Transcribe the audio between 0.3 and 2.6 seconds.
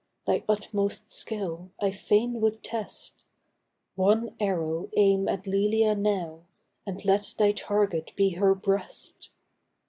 utmost skill I fain